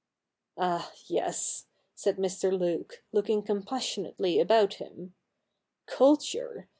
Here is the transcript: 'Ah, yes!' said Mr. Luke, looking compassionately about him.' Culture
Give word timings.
'Ah, 0.57 0.91
yes!' 1.05 1.67
said 1.95 2.15
Mr. 2.17 2.51
Luke, 2.59 3.03
looking 3.11 3.43
compassionately 3.43 4.39
about 4.39 4.73
him.' 4.81 5.13
Culture 5.85 6.67